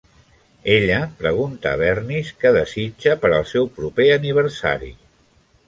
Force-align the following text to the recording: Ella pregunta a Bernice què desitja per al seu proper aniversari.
Ella 0.77 1.01
pregunta 1.19 1.73
a 1.73 1.79
Bernice 1.83 2.33
què 2.45 2.53
desitja 2.57 3.15
per 3.27 3.33
al 3.39 3.47
seu 3.53 3.71
proper 3.79 4.09
aniversari. 4.19 4.93